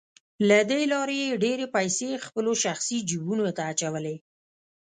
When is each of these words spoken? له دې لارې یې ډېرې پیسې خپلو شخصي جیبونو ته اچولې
له 0.47 0.59
دې 0.69 0.81
لارې 0.91 1.17
یې 1.23 1.39
ډېرې 1.43 1.65
پیسې 1.75 2.09
خپلو 2.25 2.51
شخصي 2.63 2.97
جیبونو 3.09 3.45
ته 3.57 3.61
اچولې 3.71 4.15